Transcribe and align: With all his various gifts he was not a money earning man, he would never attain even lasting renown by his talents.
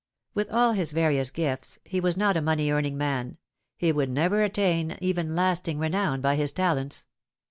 With 0.33 0.49
all 0.49 0.71
his 0.73 0.93
various 0.93 1.29
gifts 1.29 1.77
he 1.85 1.99
was 1.99 2.17
not 2.17 2.35
a 2.35 2.41
money 2.41 2.71
earning 2.71 2.97
man, 2.97 3.37
he 3.77 3.91
would 3.91 4.09
never 4.09 4.41
attain 4.43 4.97
even 4.99 5.35
lasting 5.35 5.77
renown 5.77 6.21
by 6.21 6.37
his 6.37 6.51
talents. 6.51 7.05